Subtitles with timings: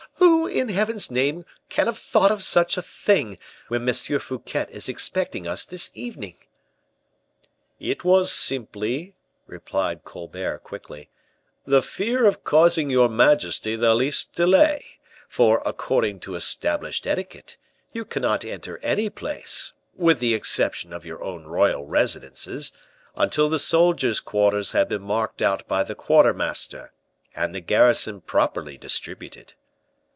[0.15, 3.37] Who, in Heaven's name, can have thought of such a thing,
[3.69, 3.93] when M.
[3.93, 6.35] Fouquet is expecting us this evening?"
[7.79, 9.15] "It was simply,"
[9.47, 11.09] replied Colbert, quickly,
[11.65, 17.57] "the fear of causing your majesty the least delay; for, according to established etiquette,
[17.93, 22.73] you cannot enter any place, with the exception of your own royal residences,
[23.15, 26.91] until the soldiers' quarters have been marked out by the quartermaster,
[27.35, 29.53] and the garrison properly distributed."